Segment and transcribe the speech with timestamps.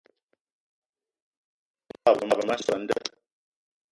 [1.85, 2.97] Te bagbe ma soo an da